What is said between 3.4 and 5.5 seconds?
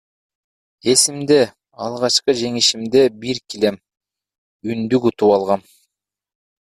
килем, үндүк утуп